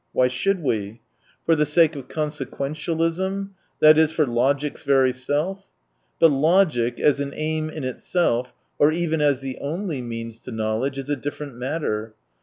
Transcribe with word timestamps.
Why 0.13 0.29
should 0.29 0.63
we? 0.63 0.99
For 1.45 1.55
the 1.55 1.63
sake 1.63 1.95
of 1.95 2.07
consequentialism? 2.07 3.49
i.e. 3.83 4.07
for 4.07 4.25
logic's 4.25 4.81
very 4.81 5.13
self? 5.13 5.67
But 6.19 6.29
logic, 6.31 6.99
as 6.99 7.19
an 7.19 7.33
aim 7.35 7.69
in 7.69 7.83
itself, 7.83 8.51
or 8.79 8.91
even 8.91 9.21
as 9.21 9.41
the 9.41 9.59
only 9.59 10.01
means 10.01 10.39
to 10.39 10.51
know 10.51 10.79
ledge, 10.79 10.97
is 10.97 11.11
a 11.11 11.15
different 11.15 11.55
matter. 11.55 12.15